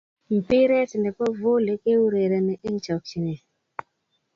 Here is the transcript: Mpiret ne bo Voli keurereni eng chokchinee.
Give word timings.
Mpiret 0.35 0.91
ne 0.97 1.09
bo 1.15 1.27
Voli 1.41 1.73
keurereni 1.83 2.55
eng 2.67 2.77
chokchinee. 2.85 3.41